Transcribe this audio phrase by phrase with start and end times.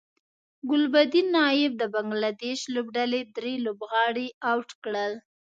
[0.69, 5.13] ګلبدین نایب د بنګلادیش لوبډلې درې لوبغاړي اوټ کړل